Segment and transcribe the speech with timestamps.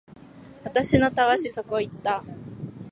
[0.63, 2.23] 私のたわしそこ行った